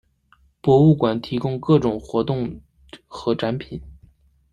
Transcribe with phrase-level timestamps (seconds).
[0.61, 2.59] 博物馆提供各种活动
[3.05, 3.79] 和展品。